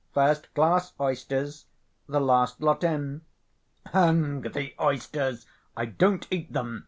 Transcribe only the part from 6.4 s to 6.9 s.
them.